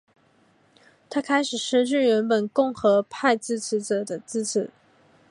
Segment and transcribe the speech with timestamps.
[1.11, 4.71] 他开始失去原本共和派支持者的支持。